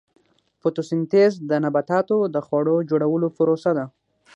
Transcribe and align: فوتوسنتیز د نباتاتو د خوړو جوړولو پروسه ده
فوتوسنتیز 0.61 1.33
د 1.49 1.51
نباتاتو 1.63 2.17
د 2.33 2.35
خوړو 2.45 2.75
جوړولو 2.89 3.27
پروسه 3.37 3.71
ده 3.77 3.85